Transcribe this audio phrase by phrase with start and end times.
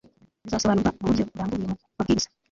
[0.43, 2.27] bizasobanurwa muburyo burambuye mu mabwiriza